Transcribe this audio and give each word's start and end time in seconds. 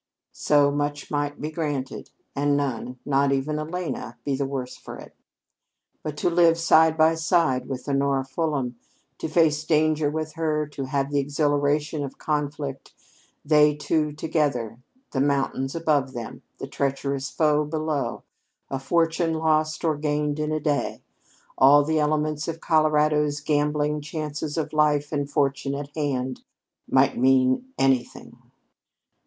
So 0.33 0.71
much 0.71 1.11
might 1.11 1.39
be 1.39 1.51
granted 1.51 2.09
and 2.35 2.57
none, 2.57 2.97
not 3.05 3.31
even 3.31 3.59
Elena, 3.59 4.17
be 4.25 4.35
the 4.35 4.47
worse 4.47 4.75
for 4.75 4.97
it. 4.97 5.15
But 6.01 6.17
to 6.17 6.29
live 6.31 6.57
side 6.57 6.97
by 6.97 7.13
side 7.13 7.69
with 7.69 7.87
Honora 7.87 8.25
Fulham, 8.25 8.77
to 9.19 9.27
face 9.29 9.63
danger 9.63 10.09
with 10.09 10.33
her, 10.33 10.65
to 10.69 10.85
have 10.85 11.11
the 11.11 11.19
exhilaration 11.19 12.03
of 12.03 12.17
conflict, 12.17 12.95
they 13.45 13.75
two 13.75 14.11
together, 14.11 14.79
the 15.11 15.21
mountains 15.21 15.75
above 15.75 16.13
them, 16.13 16.41
the 16.57 16.65
treacherous 16.65 17.29
foe 17.29 17.63
below, 17.63 18.23
a 18.71 18.79
fortune 18.79 19.35
lost 19.35 19.85
or 19.85 19.95
gained 19.97 20.39
in 20.39 20.51
a 20.51 20.59
day, 20.59 21.03
all 21.59 21.83
the 21.83 21.99
elements 21.99 22.47
of 22.47 22.59
Colorado's 22.59 23.39
gambling 23.39 24.01
chances 24.01 24.57
of 24.57 24.73
life 24.73 25.11
and 25.11 25.29
fortune 25.29 25.75
at 25.75 25.95
hand, 25.95 26.41
might 26.89 27.19
mean 27.19 27.67
anything. 27.77 28.35